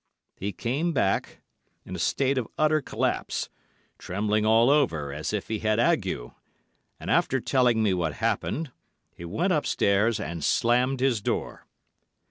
[0.35, 1.41] He came back
[1.85, 3.49] in a state of utter collapse,
[3.99, 6.07] trembling all over as if he had ague,
[6.99, 8.71] and, after telling me what happened,
[9.15, 11.67] he went upstairs and slammed his door.